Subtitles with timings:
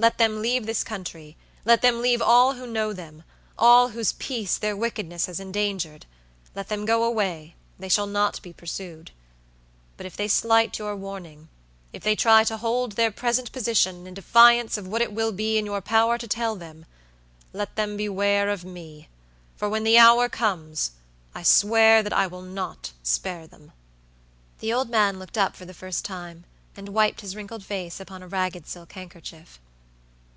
[0.00, 4.76] Let them leave this country; let them leave all who know themall whose peace their
[4.76, 6.06] wickedness has endangered;
[6.54, 7.54] let them go awaythey
[7.88, 9.10] shall not be pursued.
[9.96, 11.48] But if they slight your warningif
[12.00, 15.66] they try to hold their present position in defiance of what it will be in
[15.66, 19.08] your power to tell themlet them beware of me,
[19.56, 20.92] for, when the hour comes,
[21.34, 23.72] I swear that I will not spare them."
[24.60, 26.44] The old man looked up for the first time,
[26.76, 29.58] and wiped his wrinkled face upon a ragged silk handkerchief.